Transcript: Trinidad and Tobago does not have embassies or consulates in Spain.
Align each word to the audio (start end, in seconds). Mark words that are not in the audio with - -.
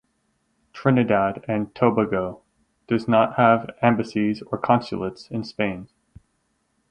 Trinidad 0.73 1.45
and 1.47 1.75
Tobago 1.75 2.41
does 2.87 3.07
not 3.07 3.35
have 3.35 3.69
embassies 3.83 4.41
or 4.41 4.57
consulates 4.57 5.29
in 5.29 5.43
Spain. 5.43 5.89